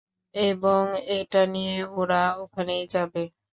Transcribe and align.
এবং, 0.35 0.81
এটা 1.17 1.41
নিয়ে 1.53 1.77
ওরা 1.93 2.21
ওখানেই 2.43 2.83
যাবে! 2.93 3.23